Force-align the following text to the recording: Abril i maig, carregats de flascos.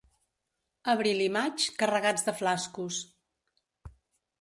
Abril 0.93 1.21
i 1.27 1.27
maig, 1.35 1.67
carregats 1.83 2.29
de 2.31 2.37
flascos. 2.43 3.01